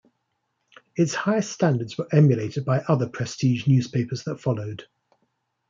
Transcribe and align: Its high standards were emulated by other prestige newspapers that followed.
Its 0.95 1.13
high 1.13 1.41
standards 1.41 1.95
were 1.95 2.07
emulated 2.11 2.65
by 2.65 2.79
other 2.87 3.07
prestige 3.07 3.67
newspapers 3.67 4.23
that 4.23 4.41
followed. 4.41 4.87